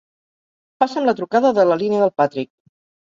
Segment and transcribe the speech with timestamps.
[0.83, 2.53] Passa'm la trucada de la línia del Patrick!